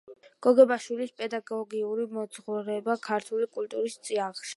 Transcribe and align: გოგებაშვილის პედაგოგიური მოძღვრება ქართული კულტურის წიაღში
გოგებაშვილის 0.45 1.11
პედაგოგიური 1.21 2.05
მოძღვრება 2.15 2.97
ქართული 3.09 3.49
კულტურის 3.59 3.99
წიაღში 4.09 4.49